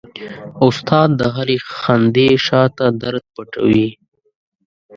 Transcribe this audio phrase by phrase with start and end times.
[0.67, 3.89] استاد د هرې خندې شاته درد پټوي.